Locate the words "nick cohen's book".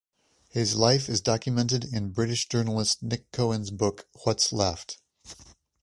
3.03-4.07